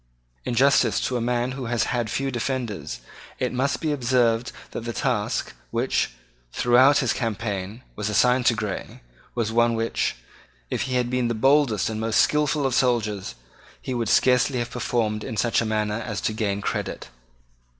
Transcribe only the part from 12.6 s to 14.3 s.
of soldiers, he would